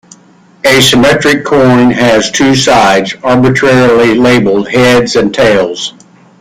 A 0.65 0.81
symmetric 0.81 1.45
coin 1.45 1.91
has 1.91 2.31
two 2.31 2.55
sides, 2.55 3.13
arbitrarily 3.23 4.15
labeled 4.15 4.67
"heads" 4.71 5.15
and 5.15 5.31
"tails". 5.31 5.93